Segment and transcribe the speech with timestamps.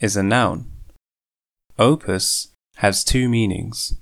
[0.00, 0.70] is a noun.
[1.78, 3.94] Opus has two meanings.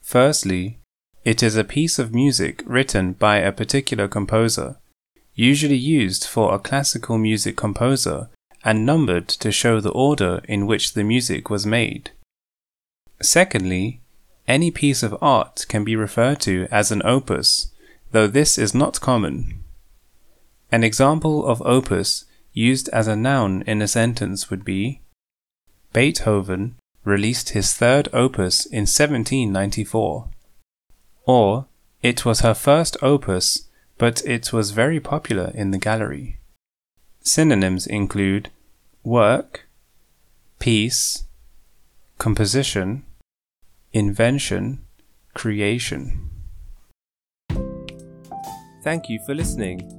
[0.00, 0.80] Firstly,
[1.24, 4.78] it is a piece of music written by a particular composer,
[5.34, 8.28] usually used for a classical music composer
[8.64, 12.10] and numbered to show the order in which the music was made.
[13.20, 14.00] Secondly,
[14.48, 17.72] any piece of art can be referred to as an opus,
[18.10, 19.62] though this is not common.
[20.72, 25.01] An example of opus used as a noun in a sentence would be
[25.92, 30.28] Beethoven released his third opus in 1794.
[31.24, 31.66] Or,
[32.02, 33.68] it was her first opus,
[33.98, 36.38] but it was very popular in the gallery.
[37.22, 38.50] Synonyms include
[39.04, 39.68] work,
[40.58, 41.24] piece,
[42.18, 43.04] composition,
[43.92, 44.84] invention,
[45.34, 46.28] creation.
[48.82, 49.98] Thank you for listening.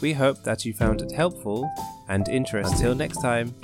[0.00, 1.70] We hope that you found it helpful
[2.08, 2.74] and interesting.
[2.74, 3.54] Until next time.